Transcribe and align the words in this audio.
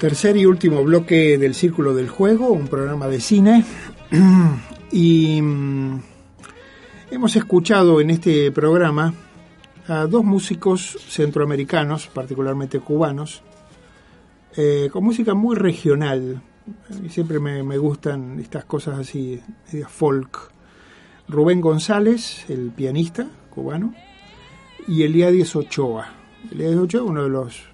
Tercer 0.00 0.38
y 0.38 0.46
último 0.46 0.82
bloque 0.82 1.36
del 1.36 1.54
Círculo 1.54 1.92
del 1.92 2.08
Juego, 2.08 2.48
un 2.48 2.68
programa 2.68 3.06
de 3.06 3.20
cine. 3.20 3.66
y 4.90 5.42
mm, 5.42 6.00
hemos 7.10 7.36
escuchado 7.36 8.00
en 8.00 8.08
este 8.08 8.50
programa 8.50 9.12
a 9.88 10.06
dos 10.06 10.24
músicos 10.24 10.96
centroamericanos, 11.06 12.06
particularmente 12.06 12.80
cubanos, 12.80 13.42
eh, 14.56 14.88
con 14.90 15.04
música 15.04 15.34
muy 15.34 15.54
regional. 15.54 16.40
Siempre 17.10 17.38
me, 17.38 17.76
gustan 17.76 18.40
estas 18.40 18.64
cosas 18.64 18.98
así, 19.00 19.38
folk. 19.86 20.50
Rubén 21.28 21.60
González, 21.60 22.46
el 22.48 22.70
pianista 22.70 23.28
cubano, 23.50 23.94
y 24.88 25.02
Eliades 25.02 25.54
Ochoa. 25.54 26.08
Eliades 26.50 26.78
Ochoa, 26.78 27.02
uno 27.02 27.24
de 27.24 27.28
los 27.28 27.69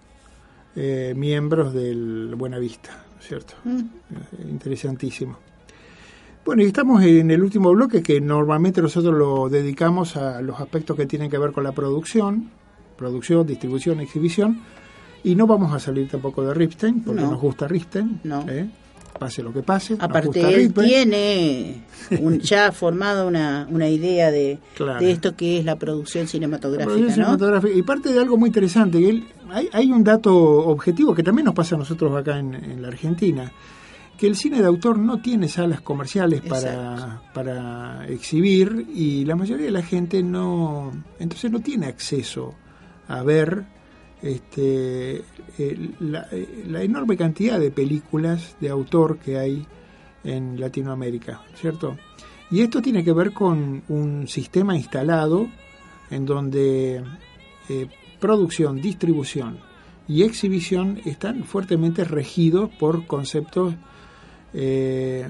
eh, 0.77 1.15
miembros 1.17 1.73
del 1.73 2.35
Buenavista, 2.37 2.91
¿cierto? 3.21 3.55
Mm. 3.65 3.79
Eh, 3.79 4.47
interesantísimo. 4.51 5.39
Bueno, 6.45 6.63
y 6.63 6.67
estamos 6.67 7.03
en 7.03 7.31
el 7.31 7.43
último 7.43 7.73
bloque 7.73 8.03
que 8.03 8.21
normalmente 8.21 8.81
nosotros 8.81 9.15
lo 9.15 9.49
dedicamos 9.49 10.17
a 10.17 10.41
los 10.43 10.61
aspectos 10.61 10.97
que 10.97 11.07
tienen 11.07 11.29
que 11.29 11.39
ver 11.39 11.51
con 11.51 11.65
la 11.65 11.73
producción, 11.73 12.51
producción, 12.97 13.47
distribución, 13.47 14.01
exhibición, 14.01 14.61
y 15.25 15.35
no 15.35 15.49
vamos 15.49 15.73
a 15.73 15.81
salir 15.81 16.09
tampoco 16.09 16.45
de 16.45 16.55
Ripstein, 16.55 17.03
porque 17.03 17.23
nos 17.23 17.41
gusta 17.41 17.67
Ripstein. 17.67 18.21
No. 18.23 18.45
¿eh? 18.49 18.69
Pase 19.19 19.43
lo 19.43 19.53
que 19.53 19.63
pase. 19.63 19.97
Aparte, 19.99 20.41
él 20.55 20.73
tiene 20.73 21.83
ya 22.41 22.73
formado 22.73 23.27
una, 23.27 23.67
una 23.71 23.89
idea 23.89 24.31
de, 24.31 24.59
de, 25.01 25.11
esto 25.11 25.35
que 25.37 25.59
es 25.59 25.65
la 25.65 25.77
producción 25.77 26.27
cinematográfica. 26.27 27.75
Y 27.75 27.83
parte 27.83 28.13
de 28.13 28.21
algo 28.21 28.37
muy 28.37 28.49
interesante, 28.49 28.99
él, 29.09 29.25
hay, 29.51 29.69
hay, 29.73 29.91
un 29.91 30.05
dato 30.05 30.35
objetivo 30.35 31.15
que 31.15 31.23
también 31.23 31.47
nos 31.47 31.55
pasa 31.55 31.75
a 31.75 31.79
nosotros 31.79 32.17
acá 32.17 32.39
en, 32.39 32.81
la 32.81 32.89
Argentina, 32.89 33.53
que 34.19 34.27
el 34.27 34.37
cine 34.37 34.61
de 34.61 34.67
autor 34.67 34.99
no 34.99 35.21
tiene 35.21 35.49
salas 35.49 35.81
comerciales 35.81 36.41
para, 36.43 37.23
para 37.35 38.07
exhibir 38.09 38.87
y 38.95 39.25
la 39.25 39.37
mayoría 39.37 39.67
de 39.67 39.73
la 39.73 39.83
gente 39.83 40.23
no, 40.23 40.93
entonces 41.19 41.51
no 41.51 41.61
tiene 41.61 41.87
acceso 41.87 42.55
a 43.09 43.23
ver 43.23 43.76
este, 44.23 45.23
eh, 45.59 45.91
la, 46.01 46.83
enorme 46.83 47.17
cantidad 47.17 47.59
de 47.61 47.71
películas 47.71 48.57
de 48.61 48.71
autor 48.71 49.19
que 49.19 49.39
hay 49.39 49.67
en 50.25 50.59
Latinoamérica, 50.61 51.43
¿cierto? 51.55 51.97
Y 52.51 52.63
esto 52.63 52.81
tiene 52.81 53.05
que 53.05 53.13
ver 53.13 53.33
con 53.33 53.83
un 53.89 54.29
sistema 54.29 54.77
instalado 54.77 55.49
en 56.11 56.25
donde 56.27 57.03
eh, 57.69 57.89
producción, 58.21 58.81
distribución 58.81 59.59
y 60.09 60.23
exhibición 60.23 61.01
están 61.05 61.45
fuertemente 61.45 62.05
regidos 62.05 62.71
por 62.71 63.07
conceptos 63.07 63.75
eh, 64.55 65.29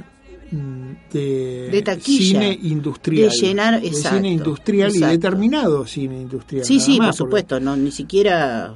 de, 0.50 1.98
cine 2.00 2.58
industrial. 2.62 3.30
De 3.30 3.36
llenar, 3.36 3.80
cine 3.83 4.33
industrial 4.33 4.94
y 4.94 5.00
determinado 5.00 5.86
cine 5.86 6.20
industrial. 6.20 6.64
Sí, 6.64 6.80
sí, 6.80 6.98
por 6.98 7.14
supuesto, 7.14 7.61
no 7.61 7.77
ni 7.77 7.91
siquiera 7.91 8.75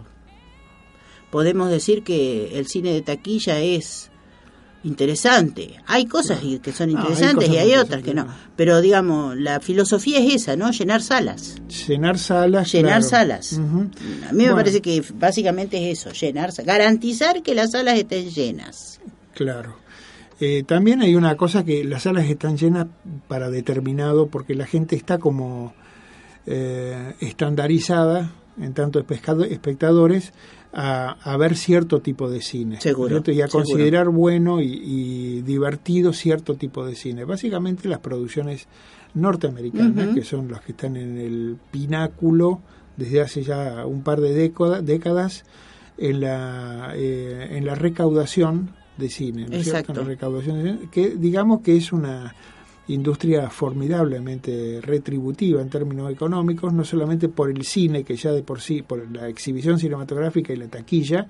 podemos 1.31 1.71
decir 1.71 2.03
que 2.03 2.59
el 2.59 2.67
cine 2.67 2.93
de 2.93 3.03
taquilla 3.03 3.61
es 3.61 4.11
interesante. 4.83 5.77
Hay 5.87 6.07
cosas 6.07 6.41
que 6.63 6.73
son 6.73 6.91
interesantes 6.91 7.49
y 7.49 7.57
hay 7.57 7.75
otras 7.75 8.03
que 8.03 8.15
no. 8.15 8.27
Pero 8.57 8.81
digamos, 8.81 9.37
la 9.37 9.61
filosofía 9.61 10.19
es 10.21 10.35
esa, 10.35 10.57
¿no? 10.57 10.71
Llenar 10.71 11.03
salas. 11.03 11.57
Llenar 11.87 12.19
salas. 12.19 12.73
Llenar 12.73 13.03
salas. 13.03 13.59
A 14.29 14.33
mí 14.33 14.47
me 14.47 14.53
parece 14.53 14.81
que 14.81 15.03
básicamente 15.15 15.91
es 15.91 16.01
eso, 16.01 16.13
llenar, 16.13 16.53
garantizar 16.65 17.43
que 17.43 17.55
las 17.55 17.73
salas 17.73 17.99
estén 17.99 18.31
llenas. 18.31 19.01
Claro. 19.35 19.77
Eh, 20.41 20.63
también 20.63 21.03
hay 21.03 21.15
una 21.15 21.37
cosa 21.37 21.65
que 21.65 21.85
las 21.85 22.05
salas 22.05 22.25
están 22.25 22.57
llenas 22.57 22.87
para 23.29 23.51
determinado, 23.51 24.29
porque 24.29 24.55
la 24.55 24.67
gente 24.67 24.97
está 24.97 25.19
como 25.19 25.75
eh, 26.47 27.15
estandarizada, 27.21 28.33
en 28.59 28.73
tanto 28.73 28.99
espectadores, 29.01 30.33
a, 30.73 31.37
ver 31.39 31.57
cierto 31.57 32.01
tipo 32.01 32.31
de 32.31 32.41
cine. 32.41 32.81
Seguro. 32.81 33.23
Y 33.27 33.43
a 33.43 33.49
considerar 33.49 34.09
bueno 34.09 34.61
y, 34.63 35.43
divertido 35.43 36.13
cierto 36.13 36.55
tipo 36.55 36.87
de 36.87 36.95
cine. 36.95 37.25
Básicamente 37.25 37.89
las 37.89 37.99
producciones 37.99 38.67
norteamericanas, 39.13 40.15
que 40.15 40.25
son 40.25 40.51
las 40.51 40.63
que 40.63 40.73
están 40.73 40.97
en 40.97 41.19
el 41.19 41.59
pináculo 41.71 42.61
desde 42.97 43.21
hace 43.21 43.43
ya 43.43 43.85
un 43.85 44.03
par 44.03 44.21
de 44.21 44.33
décadas 44.83 45.45
en 45.99 46.21
la, 46.21 46.93
eh, 46.95 47.49
en 47.51 47.67
la 47.67 47.75
recaudación 47.75 48.71
de 49.01 49.09
cine, 49.09 49.47
¿no 49.49 49.57
Exacto. 49.57 50.05
recaudación 50.05 50.89
que 50.91 51.11
digamos 51.17 51.63
que 51.63 51.77
es 51.77 51.93
una 51.93 52.35
industria 52.89 53.49
formidablemente 53.51 54.81
retributiva 54.83 55.61
en 55.63 55.71
términos 55.71 56.11
económicos, 56.11 56.73
no 56.73 56.85
solamente 56.85 57.29
por 57.29 57.51
el 57.51 57.65
cine, 57.65 58.05
que 58.05 58.17
ya 58.17 58.33
de 58.33 58.43
por 58.43 58.61
sí, 58.61 58.83
por 58.83 59.11
la 59.11 59.29
exhibición 59.29 59.79
cinematográfica 59.79 60.53
y 60.53 60.57
la 60.57 60.67
taquilla, 60.67 61.27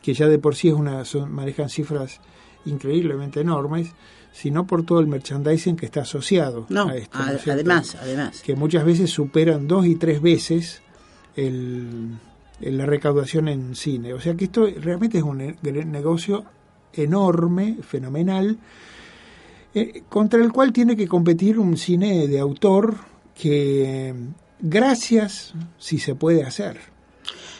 que 0.00 0.14
ya 0.14 0.28
de 0.28 0.38
por 0.38 0.54
sí 0.54 0.68
es 0.68 0.74
una, 0.74 1.02
manejan 1.28 1.68
cifras 1.68 2.20
increíblemente 2.64 3.40
enormes, 3.40 3.92
sino 4.32 4.66
por 4.66 4.84
todo 4.84 5.00
el 5.00 5.06
merchandising 5.06 5.76
que 5.76 5.86
está 5.86 6.02
asociado 6.02 6.66
a 6.74 6.96
esto. 6.96 7.18
además, 7.18 7.96
además. 8.00 8.42
Que 8.42 8.54
muchas 8.54 8.84
veces 8.84 9.10
superan 9.10 9.68
dos 9.68 9.86
y 9.86 9.96
tres 9.96 10.22
veces 10.22 10.82
el, 11.36 12.16
la 12.60 12.86
recaudación 12.86 13.48
en 13.48 13.74
cine. 13.74 14.14
O 14.14 14.20
sea 14.20 14.34
que 14.34 14.44
esto 14.44 14.66
realmente 14.80 15.18
es 15.18 15.24
un 15.24 15.56
negocio 15.58 16.44
enorme, 16.94 17.78
fenomenal, 17.82 18.58
eh, 19.74 20.02
contra 20.08 20.42
el 20.42 20.52
cual 20.52 20.72
tiene 20.72 20.96
que 20.96 21.08
competir 21.08 21.58
un 21.58 21.76
cine 21.76 22.28
de 22.28 22.38
autor 22.38 22.96
que, 23.34 24.14
gracias, 24.60 25.54
si 25.78 25.98
se 25.98 26.14
puede 26.14 26.42
hacer. 26.42 26.92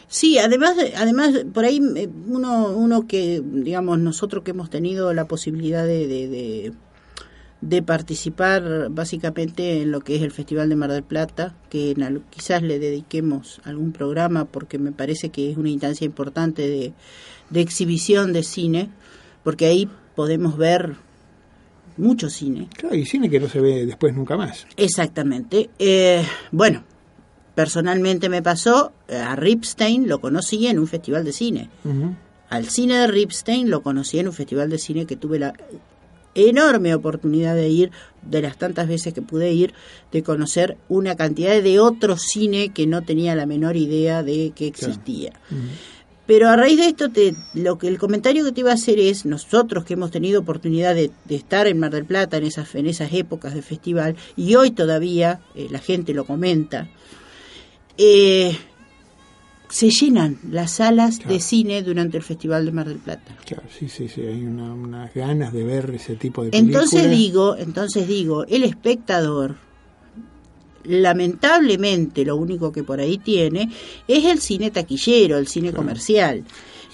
Sí, 0.08 0.36
además, 0.36 0.76
además 0.96 1.30
por 1.54 1.64
ahí 1.64 1.80
eh, 1.96 2.06
uno, 2.28 2.68
uno 2.68 3.06
que, 3.06 3.42
digamos, 3.42 3.98
nosotros 3.98 4.44
que 4.44 4.50
hemos 4.50 4.68
tenido 4.68 5.14
la 5.14 5.26
posibilidad 5.26 5.86
de, 5.86 6.06
de, 6.06 6.72
de, 7.62 7.82
participar 7.82 8.90
básicamente 8.90 9.80
en 9.80 9.90
lo 9.90 10.00
que 10.00 10.16
es 10.16 10.20
el 10.20 10.30
Festival 10.30 10.68
de 10.68 10.76
Mar 10.76 10.92
del 10.92 11.02
Plata, 11.02 11.54
que 11.70 11.96
quizás 12.28 12.62
le 12.62 12.78
dediquemos 12.78 13.62
algún 13.64 13.92
programa 13.92 14.44
porque 14.44 14.78
me 14.78 14.92
parece 14.92 15.30
que 15.30 15.50
es 15.50 15.56
una 15.56 15.70
instancia 15.70 16.04
importante 16.04 16.68
de, 16.68 16.92
de 17.48 17.60
exhibición 17.62 18.34
de 18.34 18.42
cine, 18.42 18.90
porque 19.42 19.66
ahí 19.66 19.88
podemos 20.14 20.56
ver 20.56 20.96
mucho 21.96 22.30
cine. 22.30 22.68
Claro, 22.76 22.94
y 22.94 23.04
cine 23.04 23.28
que 23.28 23.40
no 23.40 23.48
se 23.48 23.60
ve 23.60 23.86
después 23.86 24.14
nunca 24.14 24.36
más. 24.36 24.66
Exactamente. 24.76 25.70
Eh, 25.78 26.24
bueno, 26.50 26.84
personalmente 27.54 28.28
me 28.28 28.42
pasó, 28.42 28.92
eh, 29.08 29.16
a 29.16 29.36
Ripstein 29.36 30.08
lo 30.08 30.20
conocí 30.20 30.66
en 30.66 30.78
un 30.78 30.86
festival 30.86 31.24
de 31.24 31.32
cine. 31.32 31.70
Al 32.48 32.66
cine 32.68 32.96
de 32.96 33.06
Ripstein 33.06 33.70
lo 33.70 33.82
conocí 33.82 34.18
en 34.18 34.28
un 34.28 34.34
festival 34.34 34.70
de 34.70 34.78
cine 34.78 35.06
que 35.06 35.16
tuve 35.16 35.38
la 35.38 35.54
enorme 36.34 36.94
oportunidad 36.94 37.54
de 37.54 37.68
ir, 37.68 37.90
de 38.22 38.42
las 38.42 38.56
tantas 38.56 38.88
veces 38.88 39.12
que 39.12 39.22
pude 39.22 39.52
ir, 39.52 39.74
de 40.12 40.22
conocer 40.22 40.76
una 40.88 41.16
cantidad 41.16 41.60
de 41.62 41.78
otro 41.78 42.16
cine 42.16 42.70
que 42.70 42.86
no 42.86 43.02
tenía 43.02 43.34
la 43.34 43.46
menor 43.46 43.76
idea 43.76 44.22
de 44.22 44.52
que 44.54 44.66
existía. 44.66 45.32
Pero 46.26 46.48
a 46.48 46.56
raíz 46.56 46.78
de 46.78 46.86
esto, 46.86 47.10
te, 47.10 47.34
lo 47.54 47.78
que 47.78 47.88
el 47.88 47.98
comentario 47.98 48.44
que 48.44 48.52
te 48.52 48.60
iba 48.60 48.70
a 48.70 48.74
hacer 48.74 48.98
es, 49.00 49.26
nosotros 49.26 49.84
que 49.84 49.94
hemos 49.94 50.10
tenido 50.10 50.40
oportunidad 50.40 50.94
de, 50.94 51.10
estar 51.28 51.66
en 51.66 51.78
Mar 51.80 51.90
del 51.90 52.04
Plata 52.04 52.36
en 52.36 52.44
esas, 52.44 52.74
en 52.74 52.86
esas 52.86 53.12
épocas 53.12 53.54
de 53.54 53.62
festival, 53.62 54.16
y 54.36 54.54
hoy 54.54 54.70
todavía 54.70 55.40
eh, 55.54 55.66
la 55.70 55.80
gente 55.80 56.14
lo 56.14 56.24
comenta, 56.24 56.88
eh, 57.98 58.56
se 59.68 59.88
llenan 59.88 60.38
las 60.50 60.72
salas 60.72 61.18
de 61.26 61.40
cine 61.40 61.82
durante 61.82 62.18
el 62.18 62.22
Festival 62.22 62.66
de 62.66 62.72
Mar 62.72 62.86
del 62.86 62.98
Plata. 62.98 63.34
Claro, 63.46 63.64
sí, 63.76 63.88
sí, 63.88 64.06
sí, 64.06 64.20
hay 64.20 64.44
unas 64.44 65.12
ganas 65.14 65.52
de 65.52 65.64
ver 65.64 65.90
ese 65.94 66.14
tipo 66.16 66.44
de 66.44 66.50
películas. 66.50 66.92
Entonces 66.92 67.10
digo, 67.10 67.56
entonces 67.56 68.06
digo, 68.06 68.44
el 68.44 68.64
espectador 68.64 69.56
lamentablemente 70.84 72.24
lo 72.24 72.36
único 72.36 72.72
que 72.72 72.82
por 72.82 73.00
ahí 73.00 73.18
tiene 73.18 73.70
es 74.08 74.24
el 74.24 74.40
cine 74.40 74.70
taquillero, 74.70 75.38
el 75.38 75.46
cine 75.46 75.72
comercial. 75.72 76.44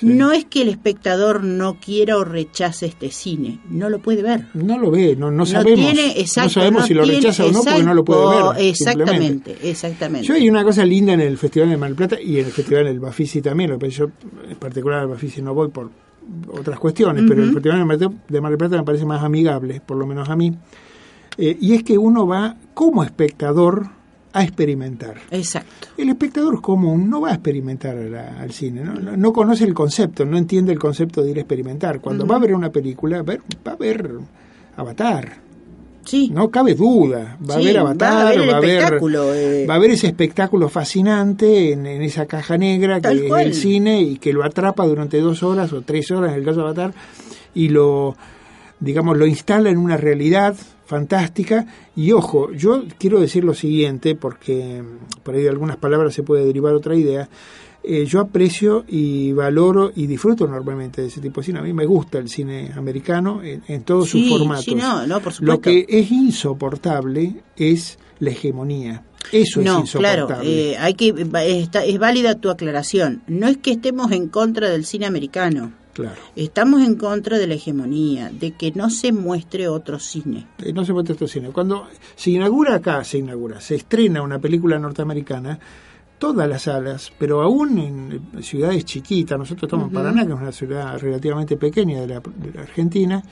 No 0.01 0.31
es 0.31 0.45
que 0.45 0.63
el 0.63 0.69
espectador 0.69 1.43
no 1.43 1.79
quiera 1.81 2.19
o 2.19 2.25
rechace 2.25 2.87
este 2.87 3.11
cine, 3.11 3.61
no 3.69 3.91
lo 3.91 3.99
puede 3.99 4.23
ver. 4.23 4.47
No 4.55 4.79
lo 4.79 4.91
ve, 4.91 5.17
no, 5.17 5.31
no 5.31 5.45
sabemos. 5.45 5.93
no 5.93 6.49
sabemos 6.49 6.87
si 6.87 6.95
lo 6.95 7.05
rechaza 7.05 7.47
o 7.47 7.51
no 7.51 7.65
porque 7.65 7.83
no 7.83 7.95
lo 7.95 8.05
puede 8.05 8.21
ver. 8.21 8.67
Exactamente, 8.69 9.57
exactamente. 9.63 10.27
Yo 10.27 10.35
hay 10.35 10.49
una 10.49 10.63
cosa 10.63 10.85
linda 10.85 11.15
en 11.15 11.21
el 11.21 11.37
Festival 11.37 11.71
de 11.71 11.77
Mar 11.77 11.89
del 11.91 11.97
Plata 11.97 12.21
y 12.21 12.39
en 12.39 12.47
el 12.47 12.53
Festival 12.53 12.85
del 12.85 13.01
Bafisi 13.01 13.43
también, 13.43 13.71
lo 13.71 13.79
que 13.79 13.91
yo 13.91 14.11
en 14.49 14.57
particular 14.57 15.01
al 15.01 15.09
Bafisi 15.09 15.43
no 15.43 15.53
voy 15.53 15.69
por 15.69 15.91
otras 16.49 16.79
cuestiones, 16.79 17.25
pero 17.27 17.43
el 17.43 17.53
Festival 17.53 17.79
de 18.29 18.41
Mar 18.41 18.51
del 18.51 18.59
Plata 18.59 18.77
me 18.77 18.85
parece 18.85 19.05
más 19.05 19.25
amigable, 19.25 19.81
por 19.85 19.97
lo 19.97 20.07
menos 20.07 20.29
a 20.29 20.37
mí. 20.37 20.57
Eh, 21.39 21.57
y 21.61 21.75
es 21.75 21.85
que 21.85 21.97
uno 21.97 22.27
va 22.27 22.57
como 22.75 23.05
espectador 23.05 23.91
a 24.33 24.43
experimentar. 24.43 25.17
Exacto. 25.31 25.89
El 25.97 26.11
espectador 26.11 26.61
común 26.61 27.09
no 27.09 27.21
va 27.21 27.31
a 27.31 27.35
experimentar 27.35 27.97
al 27.97 28.53
cine, 28.53 28.83
¿no? 28.83 29.17
No, 29.17 29.33
conoce 29.33 29.65
el 29.65 29.73
concepto, 29.73 30.25
no 30.25 30.37
entiende 30.37 30.73
el 30.73 30.79
concepto 30.79 31.23
de 31.23 31.31
ir 31.31 31.39
a 31.39 31.41
experimentar. 31.41 32.01
Cuando 32.01 32.27
va 32.27 32.37
a 32.37 32.39
ver 32.41 32.55
una 32.55 32.71
película, 32.71 33.23
va 33.23 33.37
a 33.65 33.77
ver, 33.77 34.11
Avatar. 34.77 35.49
Sí. 36.05 36.31
No 36.33 36.51
cabe 36.51 36.75
duda. 36.75 37.37
Va 37.49 37.55
a 37.55 37.59
ver 37.59 37.79
Avatar, 37.79 38.39
va 38.39 38.57
a 38.57 38.61
ver, 38.61 38.99
eh. 39.35 39.67
va 39.69 39.75
a 39.75 39.79
ver, 39.79 39.91
ese 39.91 40.07
espectáculo 40.09 40.69
fascinante 40.69 41.73
en, 41.73 41.87
esa 41.87 42.27
caja 42.27 42.57
negra 42.57 43.01
que 43.01 43.27
es 43.27 43.47
el 43.47 43.55
cine 43.55 44.03
y 44.03 44.17
que 44.17 44.33
lo 44.33 44.45
atrapa 44.45 44.87
durante 44.87 45.21
dos 45.21 45.43
horas 45.43 45.73
o 45.73 45.83
tres 45.83 46.11
horas 46.11 46.33
en 46.33 46.39
el 46.39 46.45
caso 46.45 46.61
de 46.61 46.65
Avatar 46.65 46.95
y 47.55 47.69
lo, 47.69 48.17
digamos, 48.81 49.17
lo 49.17 49.27
instala 49.27 49.71
en 49.71 49.79
una 49.79 49.97
realidad 49.97 50.57
fantástica. 50.87 51.67
Y 51.95 52.13
ojo, 52.13 52.53
yo 52.53 52.85
quiero 52.99 53.21
decir 53.21 53.45
lo 53.45 53.55
siguiente, 53.55 54.15
porque 54.15 54.83
por 55.23 55.35
ahí 55.35 55.43
de 55.43 55.51
algunas 55.51 55.77
palabras 55.77 56.15
se 56.15 56.23
puede 56.23 56.45
derivar 56.45 56.75
otra 56.75 56.95
idea. 56.95 57.29
Eh, 57.85 58.05
yo 58.07 58.21
aprecio 58.21 58.85
y 58.89 59.33
valoro 59.33 59.93
y 59.95 60.07
disfruto 60.07 60.45
enormemente 60.47 61.01
de 61.01 61.09
ese 61.09 61.21
tipo 61.21 61.41
de 61.41 61.47
cine. 61.47 61.59
A 61.61 61.63
mí 61.63 61.73
me 61.73 61.87
gusta 61.87 62.19
el 62.19 62.29
cine 62.29 62.73
americano 62.77 63.41
en, 63.43 63.83
todos 63.83 64.11
sus 64.11 64.29
formatos. 64.29 65.41
Lo 65.41 65.61
que 65.61 65.87
es 65.89 66.11
insoportable 66.11 67.37
es 67.57 67.99
la 68.19 68.31
hegemonía. 68.31 69.05
Eso 69.33 69.61
es 69.61 69.67
insoportable. 69.67 70.27
Claro, 70.27 70.43
eh, 70.43 70.77
hay 70.79 70.95
que, 70.95 71.15
es 71.87 71.99
válida 71.99 72.35
tu 72.35 72.51
aclaración. 72.51 73.23
No 73.27 73.47
es 73.47 73.59
que 73.59 73.73
estemos 73.73 74.11
en 74.13 74.29
contra 74.29 74.69
del 74.71 74.85
cine 74.85 75.07
americano. 75.07 75.73
Estamos 76.37 76.83
en 76.83 76.97
contra 76.97 77.39
de 77.39 77.47
la 77.47 77.55
hegemonía, 77.55 78.31
de 78.31 78.53
que 78.53 78.73
no 78.73 78.91
se 78.91 79.13
muestre 79.13 79.69
otro 79.69 79.99
cine. 79.99 80.47
Eh, 80.59 80.73
no 80.73 80.85
se 80.85 80.93
muestre 80.93 81.15
otro 81.15 81.29
cine. 81.29 81.51
Cuando 81.51 81.89
se 82.15 82.31
inaugura 82.31 82.77
acá, 82.77 83.03
se 83.05 83.19
inaugura, 83.19 83.61
se 83.61 83.77
estrena 83.77 84.23
una 84.23 84.39
película 84.39 84.79
norteamericana, 84.79 85.59
todas 86.19 86.49
las 86.49 86.63
salas, 86.63 87.13
pero 87.19 87.43
aún 87.43 87.79
en 87.79 88.43
ciudades 88.43 88.85
chiquitas, 88.85 89.39
nosotros 89.39 89.69
estamos 89.69 89.89
en 89.89 89.95
Paraná, 89.95 90.27
que 90.27 90.33
es 90.33 90.39
una 90.39 90.53
ciudad 90.53 90.99
relativamente 90.99 91.57
pequeña 91.57 92.01
de 92.01 92.07
la, 92.07 92.23
Argentina, 92.61 93.23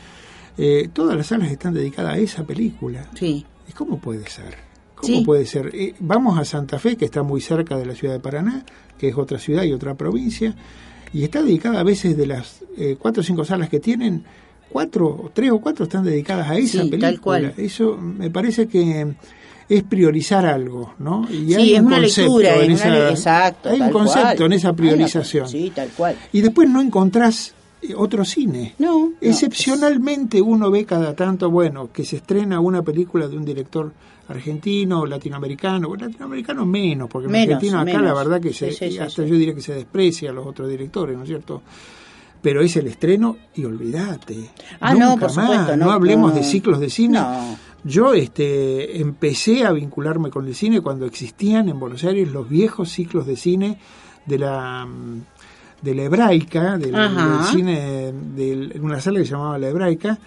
eh, 0.57 0.89
todas 0.93 1.17
las 1.17 1.27
salas 1.27 1.51
están 1.51 1.75
dedicadas 1.75 2.15
a 2.15 2.19
esa 2.19 2.45
película. 2.45 3.09
Sí. 3.15 3.45
¿Y 3.69 3.73
cómo 3.73 3.99
puede 3.99 4.29
ser? 4.29 4.57
¿Cómo 4.95 5.25
puede 5.25 5.45
ser? 5.45 5.71
Eh, 5.75 5.95
vamos 6.01 6.39
a 6.39 6.45
Santa 6.45 6.79
Fe, 6.79 6.97
que 6.97 7.05
está 7.05 7.23
muy 7.23 7.41
cerca 7.41 7.77
de 7.77 7.85
la 7.85 7.95
ciudad 7.95 8.15
de 8.15 8.21
Paraná, 8.21 8.65
que 8.97 9.09
es 9.09 9.17
otra 9.17 9.39
ciudad 9.39 9.65
y 9.65 9.73
otra 9.73 9.95
provincia, 9.95 10.55
y 11.13 11.25
está 11.25 11.43
dedicada 11.43 11.81
a 11.81 11.85
veces 11.85 12.17
de 12.17 12.27
las 12.27 12.63
eh, 12.77 12.97
cuatro 12.99 13.21
o 13.21 13.25
cinco 13.25 13.45
salas 13.45 13.69
que 13.69 13.81
tienen, 13.81 14.25
cuatro, 14.69 15.31
tres 15.33 15.51
o 15.51 15.61
cuatro 15.61 15.85
están 15.85 16.05
dedicadas 16.05 16.49
a 16.51 16.57
esa 16.57 16.79
película. 16.79 17.01
Tal 17.01 17.21
cual. 17.21 17.55
Eso 17.57 17.97
me 17.97 18.31
parece 18.31 18.67
que 18.67 19.15
es 19.69 19.83
priorizar 19.83 20.47
algo, 20.47 20.95
¿no? 20.99 21.27
Y 21.31 21.55
hay 21.55 21.75
un 21.75 21.87
una 21.87 21.97
concepto 22.01 22.39
lectura, 22.39 22.65
en 22.65 22.71
esa, 22.71 23.11
exacto, 23.11 23.71
hay 23.71 23.81
un 23.81 23.91
concepto 23.91 24.47
en 24.47 24.53
esa 24.53 24.73
priorización. 24.73 25.49
Sí, 25.49 25.73
tal 25.75 25.89
cual. 25.91 26.17
Y 26.33 26.41
después 26.41 26.69
no 26.69 26.81
encontrás 26.81 27.55
otro 27.95 28.25
cine. 28.25 28.75
No. 28.79 29.13
Excepcionalmente 29.21 30.41
uno 30.41 30.71
ve 30.71 30.85
cada 30.85 31.15
tanto, 31.15 31.51
bueno, 31.51 31.91
que 31.93 32.05
se 32.05 32.17
estrena 32.17 32.61
una 32.61 32.83
película 32.83 33.29
de 33.29 33.37
un 33.37 33.45
director 33.45 33.93
argentino, 34.29 35.07
latinoamericano, 35.07 35.89
bueno, 35.89 36.07
latinoamericano 36.07 36.67
menos, 36.67 37.09
porque 37.09 37.29
en 37.29 37.37
Argentina 37.37 37.81
acá 37.81 38.01
la 38.01 38.15
verdad 38.15 38.41
que 38.41 38.53
se, 38.53 38.69
hasta 39.01 39.25
yo 39.25 39.35
diría 39.37 39.55
que 39.55 39.61
se 39.61 39.75
desprecia 39.75 40.31
a 40.31 40.33
los 40.33 40.47
otros 40.47 40.69
directores, 40.69 41.17
¿no 41.17 41.23
es 41.23 41.29
cierto? 41.29 41.63
Pero 42.43 42.61
es 42.61 42.77
el 42.77 42.87
estreno 42.87 43.37
y 43.55 43.65
olvídate. 43.65 44.51
Ah, 44.81 44.95
no, 44.95 45.17
por 45.17 45.35
más, 45.35 45.77
no, 45.77 45.91
hablemos 45.91 46.35
de 46.35 46.43
ciclos 46.43 46.81
de 46.81 46.91
cine. 46.91 47.21
Yo 47.83 48.15
este, 48.15 49.01
empecé 49.01 49.65
a 49.65 49.73
vincularme 49.73 50.31
con 50.31 50.47
el 50.47 50.55
cine 50.55 50.81
cuando 50.81 51.07
existían 51.07 51.69
en 51.69 51.79
Buenos 51.79 52.03
Aires 52.05 52.31
los 52.31 52.49
viejos 52.49 52.91
ciclos 52.91 53.27
de 53.27 53.37
cine 53.37 53.79
de 54.27 54.39
la 54.39 54.87
de 55.83 55.95
la 55.95 56.03
hebraica, 56.03 56.79
del, 56.79 56.95
cine, 57.51 58.13
de 58.35 58.79
una 58.81 59.01
sala 59.01 59.19
que 59.19 59.25
se 59.25 59.33
llamaba 59.33 59.59
la 59.59 59.69
hebraica, 59.69 60.19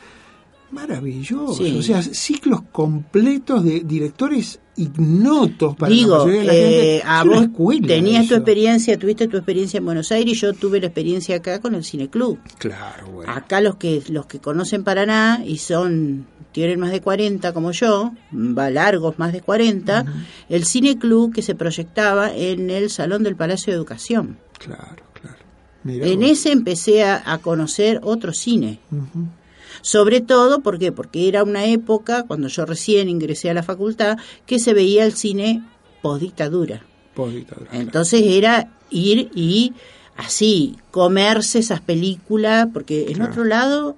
maravilloso. 0.71 1.63
O 1.77 1.81
sea, 1.81 2.01
ciclos 2.01 2.61
completos 2.71 3.63
de 3.63 3.81
directores 3.81 4.59
ignotos 4.75 5.75
para 5.75 5.91
Digo, 5.91 6.17
la 6.17 6.25
mayoría 6.25 6.39
de 6.39 6.45
la 6.45 6.53
gente. 6.53 6.95
Eh, 6.97 7.01
a 7.05 7.23
vos 7.23 7.47
tenías 7.85 8.27
tu 8.27 8.35
experiencia, 8.35 8.97
tuviste 8.97 9.27
tu 9.27 9.37
experiencia 9.37 9.79
en 9.79 9.85
Buenos 9.85 10.11
Aires 10.11 10.33
y 10.33 10.39
yo 10.39 10.53
tuve 10.53 10.79
la 10.79 10.87
experiencia 10.87 11.37
acá 11.37 11.59
con 11.59 11.75
el 11.75 11.83
Cine 11.83 12.09
Club. 12.09 12.39
Claro, 12.57 13.07
bueno. 13.07 13.31
Acá 13.31 13.61
los 13.61 13.75
que 13.75 14.01
los 14.09 14.25
que 14.25 14.39
conocen 14.39 14.83
Paraná 14.83 15.43
y 15.45 15.57
son 15.57 16.27
tienen 16.51 16.79
más 16.79 16.91
de 16.91 17.01
40 17.01 17.53
como 17.53 17.71
yo, 17.71 18.13
va 18.33 18.69
largos 18.69 19.19
más 19.19 19.33
de 19.33 19.41
40, 19.41 20.05
el 20.49 20.65
Cine 20.65 20.97
Club 20.97 21.33
que 21.33 21.41
se 21.41 21.55
proyectaba 21.55 22.33
en 22.33 22.69
el 22.69 22.89
Salón 22.89 23.23
del 23.23 23.35
Palacio 23.35 23.71
de 23.71 23.77
Educación. 23.77 24.37
Claro, 24.57 25.03
en 25.85 26.23
ese 26.23 26.51
empecé 26.51 27.03
a, 27.03 27.37
conocer 27.41 27.99
otro 28.03 28.33
cine. 28.33 28.79
Sobre 29.81 30.21
todo, 30.21 30.61
¿por 30.61 30.77
qué? 30.77 30.91
Porque 30.91 31.27
era 31.27 31.43
una 31.43 31.65
época, 31.65 32.23
cuando 32.23 32.47
yo 32.47 32.65
recién 32.65 33.07
ingresé 33.07 33.49
a 33.49 33.53
la 33.53 33.63
facultad, 33.63 34.17
que 34.45 34.59
se 34.59 34.73
veía 34.73 35.05
el 35.05 35.13
cine 35.13 35.63
post-dictadura. 36.01 36.83
Entonces 37.71 38.21
era 38.23 38.71
ir 38.89 39.29
y 39.33 39.73
así, 40.15 40.77
comerse 40.91 41.59
esas 41.59 41.81
películas, 41.81 42.67
porque 42.73 43.11
en 43.11 43.21
otro 43.21 43.43
lado 43.43 43.95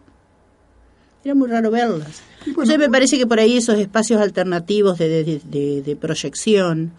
era 1.24 1.36
muy 1.36 1.50
raro 1.50 1.72
verlas. 1.72 2.24
Entonces 2.46 2.80
me 2.80 2.90
parece 2.90 3.18
que 3.18 3.28
por 3.28 3.40
ahí 3.40 3.58
esos 3.58 3.78
espacios 3.78 4.20
alternativos 4.20 4.98
de, 4.98 5.98
proyección 6.00 6.92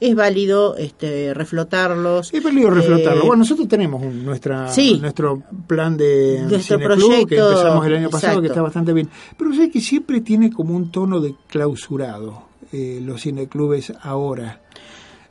es 0.00 0.14
válido 0.14 0.76
este, 0.76 1.34
reflotarlos. 1.34 2.32
Es 2.32 2.42
válido 2.42 2.70
reflotarlos. 2.70 3.24
Eh, 3.24 3.26
bueno, 3.26 3.40
nosotros 3.40 3.66
tenemos 3.68 4.02
nuestra, 4.02 4.70
nuestro 5.00 5.42
plan 5.66 5.96
de 5.96 6.44
nuestro 6.48 6.78
proyecto, 6.78 7.26
que 7.26 7.36
empezamos 7.36 7.86
el 7.86 7.94
año 7.96 8.10
pasado, 8.10 8.40
que 8.40 8.48
está 8.48 8.62
bastante 8.62 8.92
bien. 8.92 9.08
Pero 9.36 9.52
sé 9.54 9.70
que 9.70 9.80
siempre 9.80 10.20
tiene 10.20 10.52
como 10.52 10.76
un 10.76 10.92
tono 10.92 11.20
de 11.20 11.34
clausurado 11.48 12.44
eh, 12.72 13.00
los 13.02 13.22
cineclubes 13.22 13.92
ahora. 14.02 14.60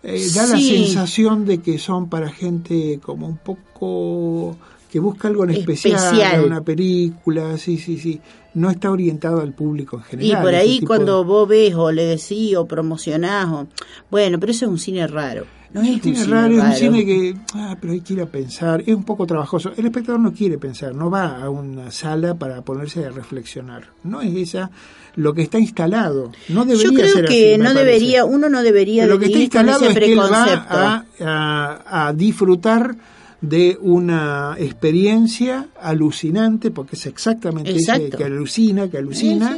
Eh, 0.04 0.28
da 0.36 0.46
la 0.46 0.60
sensación 0.60 1.46
de 1.46 1.60
que 1.60 1.80
son 1.80 2.10
para 2.10 2.30
gente 2.30 3.00
como 3.02 3.26
un 3.26 3.38
poco 3.38 4.58
que 4.94 5.00
busca 5.00 5.28
algo 5.28 5.44
en 5.44 5.50
especial, 5.50 6.46
una 6.46 6.62
película, 6.62 7.58
sí, 7.58 7.80
sí, 7.80 7.98
sí 7.98 8.22
no 8.54 8.70
está 8.70 8.92
orientado 8.92 9.42
al 9.42 9.52
público 9.52 9.98
en 9.98 10.04
general. 10.04 10.40
Y 10.40 10.44
por 10.44 10.54
ahí 10.54 10.80
cuando 10.82 11.24
vos 11.24 11.48
ves 11.48 11.74
o 11.74 11.92
le 11.92 12.06
decís 12.06 12.56
o 12.56 12.68
promocionás, 12.68 13.48
o... 13.48 13.68
bueno, 14.12 14.40
pero 14.40 14.52
eso 14.52 14.66
es 14.66 14.72
un 14.72 14.78
cine 14.78 15.08
raro. 15.08 15.48
No 15.74 15.82
es, 15.82 15.90
un 15.90 16.02
cine 16.02 16.24
raro, 16.26 16.54
es 16.54 16.64
un 16.64 16.74
cine 16.74 17.04
que, 17.04 17.36
ah, 17.56 17.76
pero 17.82 17.94
hay 17.94 18.02
que 18.02 18.14
ir 18.14 18.22
a 18.22 18.28
pensar, 18.28 18.84
es 18.86 18.94
un 18.94 19.04
poco 19.04 19.26
trabajoso. 19.26 19.72
El 19.76 19.88
espectador 19.88 20.22
no 20.22 20.32
quiere 20.32 20.60
pensar, 20.60 20.94
no 20.94 21.10
va 21.10 21.42
a 21.44 21.50
una 21.50 21.90
sala 21.90 22.36
para 22.36 22.62
ponerse 22.62 23.04
a 23.04 23.10
reflexionar. 23.10 23.90
No 24.04 24.22
es 24.22 24.36
esa 24.36 24.70
lo 25.16 25.34
que 25.34 25.42
está 25.42 25.58
instalado. 25.58 26.32
No 26.50 26.66
debería 26.66 26.92
Yo 26.92 26.94
creo 26.94 27.14
ser 27.16 27.26
que 27.26 27.58
no 27.58 27.74
debería, 27.74 28.26
uno 28.26 28.48
no 28.48 28.62
debería 28.62 29.08
lo 29.08 29.18
que 29.18 29.26
está 29.26 29.40
instalado 29.40 29.86
es 29.86 29.98
que 29.98 30.16
va 30.16 31.08
a, 31.20 32.08
a 32.08 32.14
disfrutar 32.14 32.96
de 33.44 33.78
una 33.82 34.56
experiencia 34.58 35.68
alucinante, 35.82 36.72
porque 36.72 36.96
es 36.96 37.06
exactamente 37.06 37.76
que 38.18 38.24
alucina, 38.24 38.90
que 38.90 38.98
alucina. 38.98 39.58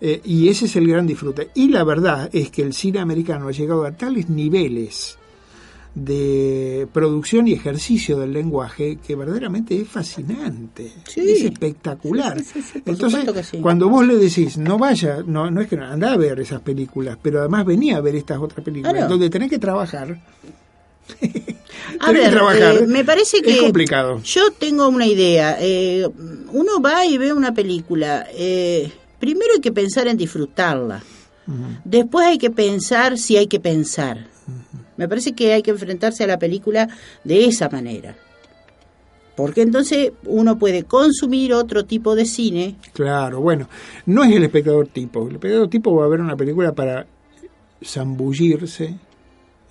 Eh, 0.00 0.20
y 0.24 0.48
ese 0.48 0.64
es 0.64 0.76
el 0.76 0.88
gran 0.88 1.06
disfrute. 1.06 1.50
Y 1.54 1.68
la 1.68 1.84
verdad 1.84 2.30
es 2.32 2.50
que 2.50 2.62
el 2.62 2.72
cine 2.72 3.00
americano 3.00 3.48
ha 3.48 3.52
llegado 3.52 3.84
a 3.84 3.92
tales 3.92 4.30
niveles 4.30 5.18
de 5.94 6.88
producción 6.92 7.46
y 7.46 7.52
ejercicio 7.52 8.18
del 8.18 8.32
lenguaje 8.32 8.96
que 9.06 9.14
verdaderamente 9.14 9.78
es 9.78 9.86
fascinante, 9.86 10.90
es 11.14 11.42
espectacular. 11.42 12.42
Entonces, 12.86 13.52
cuando 13.60 13.90
vos 13.90 14.06
le 14.06 14.16
decís, 14.16 14.56
no 14.56 14.78
vaya, 14.78 15.22
no, 15.24 15.50
no 15.50 15.60
es 15.60 15.68
que 15.68 15.76
no 15.76 15.84
anda 15.84 16.14
a 16.14 16.16
ver 16.16 16.40
esas 16.40 16.62
películas, 16.62 17.18
pero 17.20 17.40
además 17.40 17.66
venía 17.66 17.98
a 17.98 18.00
ver 18.00 18.16
estas 18.16 18.38
otras 18.38 18.64
películas, 18.64 19.10
donde 19.10 19.28
tenés 19.28 19.50
que 19.50 19.58
trabajar 19.58 20.18
a 22.00 22.12
ver, 22.12 22.34
eh, 22.34 22.86
me 22.86 23.04
parece 23.04 23.42
que 23.42 23.52
es 23.52 23.62
complicado. 23.62 24.20
Yo 24.22 24.50
tengo 24.52 24.88
una 24.88 25.06
idea. 25.06 25.56
Eh, 25.60 26.08
uno 26.52 26.80
va 26.80 27.04
y 27.06 27.18
ve 27.18 27.32
una 27.32 27.54
película. 27.54 28.26
Eh, 28.32 28.90
primero 29.18 29.52
hay 29.54 29.60
que 29.60 29.72
pensar 29.72 30.08
en 30.08 30.16
disfrutarla. 30.16 31.02
Después 31.84 32.26
hay 32.26 32.38
que 32.38 32.50
pensar 32.50 33.18
si 33.18 33.36
hay 33.36 33.46
que 33.46 33.60
pensar. 33.60 34.28
Me 34.96 35.08
parece 35.08 35.32
que 35.32 35.52
hay 35.52 35.62
que 35.62 35.72
enfrentarse 35.72 36.24
a 36.24 36.26
la 36.26 36.38
película 36.38 36.88
de 37.22 37.44
esa 37.44 37.68
manera. 37.68 38.16
Porque 39.36 39.62
entonces 39.62 40.12
uno 40.24 40.58
puede 40.58 40.84
consumir 40.84 41.52
otro 41.52 41.84
tipo 41.84 42.14
de 42.14 42.24
cine. 42.24 42.76
Claro, 42.92 43.40
bueno, 43.40 43.68
no 44.06 44.24
es 44.24 44.32
el 44.32 44.44
espectador 44.44 44.86
tipo. 44.86 45.28
El 45.28 45.34
espectador 45.34 45.68
tipo 45.68 45.94
va 45.94 46.06
a 46.06 46.08
ver 46.08 46.20
una 46.20 46.36
película 46.36 46.72
para 46.72 47.06
zambullirse 47.84 48.96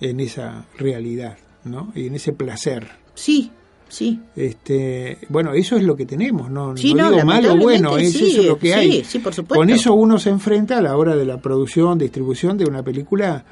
en 0.04 0.20
esa 0.20 0.66
realidad, 0.78 1.38
¿no? 1.64 1.92
Y 1.94 2.06
en 2.06 2.14
ese 2.14 2.32
placer. 2.32 2.88
Sí, 3.14 3.50
sí. 3.88 4.20
Este, 4.36 5.18
bueno, 5.28 5.52
eso 5.52 5.76
es 5.76 5.82
lo 5.82 5.96
que 5.96 6.06
tenemos, 6.06 6.50
no, 6.50 6.68
no, 6.68 6.74
digo 6.74 7.24
malo 7.24 7.54
o 7.54 7.56
bueno, 7.56 7.96
es 7.96 8.14
eso 8.14 8.42
lo 8.42 8.58
que 8.58 8.74
hay. 8.74 9.04
Sí, 9.04 9.18
por 9.18 9.34
supuesto. 9.34 9.60
Con 9.60 9.70
eso 9.70 9.94
uno 9.94 10.18
se 10.18 10.30
enfrenta 10.30 10.78
a 10.78 10.82
la 10.82 10.96
hora 10.96 11.16
de 11.16 11.24
la 11.24 11.38
producción, 11.38 11.98
distribución 11.98 12.58
de 12.58 12.64
una 12.64 12.82
película 12.82 13.44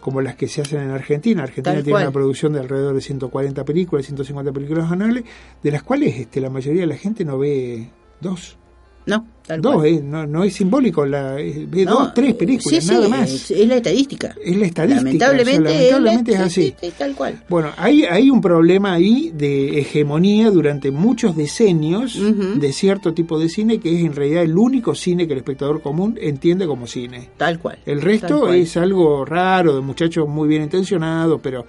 como 0.00 0.20
las 0.20 0.34
que 0.34 0.48
se 0.48 0.60
hacen 0.60 0.80
en 0.80 0.90
Argentina. 0.90 1.44
Argentina 1.44 1.74
Tal 1.74 1.84
tiene 1.84 1.94
cual. 1.94 2.04
una 2.04 2.12
producción 2.12 2.52
de 2.52 2.60
alrededor 2.60 2.94
de 2.94 3.00
140 3.00 3.64
películas, 3.64 4.04
150 4.06 4.52
películas 4.52 4.90
anuales, 4.90 5.24
de 5.62 5.70
las 5.70 5.84
cuales 5.84 6.18
este, 6.18 6.40
la 6.40 6.50
mayoría 6.50 6.80
de 6.80 6.88
la 6.88 6.96
gente 6.96 7.24
no 7.24 7.38
ve 7.38 7.88
dos. 8.20 8.58
No, 9.04 9.26
tal 9.44 9.60
Dos, 9.60 9.74
cual. 9.74 10.10
no, 10.10 10.26
no 10.26 10.44
es 10.44 10.54
simbólico, 10.54 11.04
la, 11.04 11.36
No, 11.36 11.90
dos, 11.90 12.14
tres 12.14 12.34
películas, 12.34 12.82
sí, 12.82 12.88
sí, 12.88 12.94
nada 12.94 13.08
más. 13.08 13.30
Es, 13.30 13.50
es 13.50 13.66
la 13.66 13.76
estadística. 13.76 14.34
Es 14.44 14.56
la 14.56 14.66
estadística. 14.66 15.04
Lamentablemente, 15.04 15.64
o 15.64 15.68
sea, 15.68 15.76
lamentablemente 15.98 16.32
es, 16.32 16.40
así. 16.40 16.62
sí, 16.62 16.74
sí, 16.80 16.92
tal 16.96 17.14
cual. 17.14 17.42
Bueno, 17.48 17.70
hay, 17.76 18.04
hay 18.04 18.30
un 18.30 18.40
problema 18.40 18.92
ahí 18.92 19.32
de 19.34 19.80
hegemonía 19.80 20.50
durante 20.50 20.90
muchos 20.92 21.36
decenios 21.36 22.16
de 22.16 22.72
cierto 22.72 23.12
tipo 23.12 23.38
de 23.38 23.48
cine 23.48 23.78
que 23.80 23.92
es 23.98 24.04
en 24.04 24.14
realidad 24.14 24.44
el 24.44 24.56
único 24.56 24.94
cine 24.94 25.26
que 25.26 25.32
el 25.32 25.38
espectador 25.40 25.82
común 25.82 26.16
entiende 26.20 26.66
como 26.66 26.86
cine. 26.86 27.30
Tal 27.36 27.58
cual. 27.58 27.78
El 27.84 28.00
resto 28.02 28.40
cual. 28.42 28.54
es 28.54 28.76
algo 28.76 29.24
raro, 29.24 29.74
de 29.74 29.80
muchachos 29.80 30.28
muy 30.28 30.48
bien 30.48 30.62
intencionados, 30.62 31.40
pero 31.42 31.66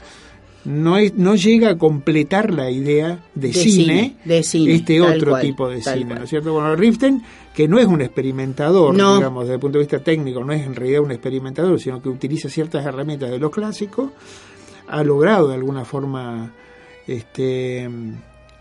no, 0.65 0.97
es, 0.97 1.13
no 1.15 1.35
llega 1.35 1.71
a 1.71 1.77
completar 1.77 2.53
la 2.53 2.69
idea 2.71 3.19
de, 3.35 3.47
De 3.49 3.53
cine, 3.53 3.73
cine, 3.73 4.15
de 4.25 4.43
cine, 4.43 4.75
este 4.75 5.01
otro 5.01 5.31
cual, 5.31 5.41
tipo 5.41 5.69
de 5.69 5.81
cine, 5.81 6.05
cual. 6.05 6.17
¿no 6.19 6.23
es 6.23 6.29
cierto? 6.29 6.53
Bueno, 6.53 6.75
Riften, 6.75 7.21
que 7.53 7.67
no 7.67 7.79
es 7.79 7.85
un 7.85 8.01
experimentador, 8.01 8.95
No. 8.95 9.17
digamos, 9.17 9.43
desde 9.43 9.55
el 9.55 9.59
punto 9.59 9.77
de 9.77 9.83
vista 9.83 9.99
técnico, 9.99 10.43
no 10.43 10.53
es 10.53 10.65
en 10.65 10.75
realidad 10.75 11.01
un 11.01 11.11
experimentador, 11.11 11.79
sino 11.79 12.01
que 12.01 12.09
utiliza 12.09 12.49
ciertas 12.49 12.85
herramientas 12.85 13.29
de 13.29 13.39
los 13.39 13.51
clásicos, 13.51 14.11
ha 14.87 15.03
logrado 15.03 15.47
de 15.49 15.55
alguna 15.55 15.85
forma 15.85 16.53
este 17.07 17.89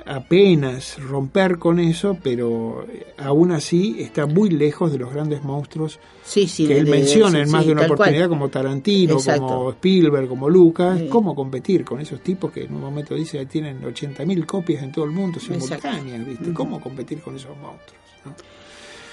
apenas 0.07 0.97
romper 1.03 1.59
con 1.59 1.79
eso, 1.79 2.17
pero 2.23 2.87
eh, 2.93 3.07
aún 3.19 3.53
así 3.53 3.97
está 4.01 4.27
muy 4.27 4.51
lejos 4.51 4.93
de 4.93 4.99
los 4.99 5.13
grandes 5.13 5.43
monstruos 5.45 5.99
Sí, 6.25 6.47
sí, 6.47 6.67
que 6.67 6.79
él 6.79 6.85
de- 6.85 6.91
menciona 6.91 7.39
sí, 7.39 7.45
en 7.45 7.51
más 7.51 7.67
de 7.67 7.73
una 7.73 7.83
cual. 7.83 7.93
oportunidad 7.93 8.29
como 8.29 8.49
Tarantino, 8.49 9.15
Exacto. 9.15 9.47
como 9.47 9.71
Spielberg, 9.71 10.29
como 10.29 10.49
Lucas, 10.49 11.01
cómo 11.09 11.35
competir 11.35 11.85
con 11.85 12.01
esos 12.01 12.21
tipos 12.21 12.53
que 12.53 12.65
en 12.65 12.75
un 12.75 12.81
momento 12.81 13.15
dice 13.15 13.39
que 13.39 13.47
tienen 13.47 13.83
80.000 13.83 14.47
copias 14.47 14.83
en 14.83 14.93
todo 14.93 15.05
el 15.05 15.11
mundo 15.11 15.41
simultáneas, 15.41 16.27
¿viste? 16.27 16.53
¿Cómo 16.53 16.81
competir 16.81 17.21
con 17.21 17.37
esos 17.37 17.57
monstruos? 17.57 18.01
no? 18.25 18.35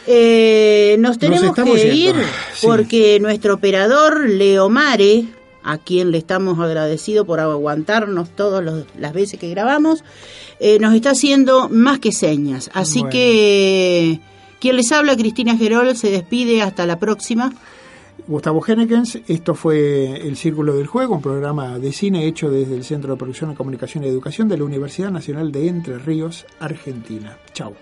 Eh, 0.08 0.96
nos 1.00 1.20
tenemos 1.20 1.54
que 1.54 1.70
ir 1.88 1.94
yendo. 1.94 2.22
Porque 2.62 3.20
nuestro 3.20 3.56
operador 3.56 4.28
Leomare, 4.30 5.26
a 5.64 5.78
quien 5.78 6.12
le 6.12 6.18
estamos 6.18 6.60
agradecidos 6.60 7.26
por 7.26 7.40
aguantarnos 7.40 8.30
todas 8.30 8.86
las 8.98 9.14
veces 9.14 9.40
que 9.40 9.50
grabamos, 9.50 10.04
eh, 10.60 10.80
nos 10.80 10.94
está 10.94 11.12
haciendo 11.12 11.70
más 11.70 12.00
que 12.00 12.12
señas. 12.12 12.70
Así 12.74 13.00
Bueno. 13.00 13.12
que 13.12 14.20
quien 14.60 14.76
les 14.76 14.92
habla, 14.92 15.16
Cristina 15.16 15.58
Gerol, 15.58 15.96
se 15.96 16.12
despide 16.12 16.62
hasta 16.62 16.86
la 16.86 17.00
próxima. 17.00 17.54
Gustavo 18.28 18.64
Hennekens, 18.66 19.20
esto 19.28 19.56
fue 19.56 20.28
El 20.28 20.38
Círculo 20.38 20.76
del 20.76 20.86
Juego, 20.86 21.16
un 21.16 21.22
programa 21.22 21.80
de 21.80 21.92
cine 21.92 22.28
hecho 22.28 22.52
desde 22.52 22.76
el 22.76 22.84
Centro 22.84 23.14
de 23.14 23.18
Producción, 23.18 23.56
Comunicación 23.56 24.04
y 24.04 24.08
Educación 24.08 24.48
de 24.48 24.58
la 24.58 24.66
Universidad 24.66 25.10
Nacional 25.10 25.52
de 25.52 25.68
Entre 25.68 25.98
Ríos, 25.98 26.46
Argentina. 26.60 27.38
Chau. 27.54 27.74